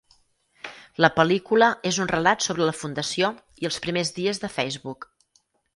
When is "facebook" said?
4.61-5.13